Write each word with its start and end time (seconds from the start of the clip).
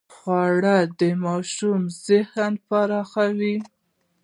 خوړل 0.15 0.85
د 0.99 1.01
ماشوم 1.23 1.81
ذهن 2.05 2.53
پراخوي 2.67 3.57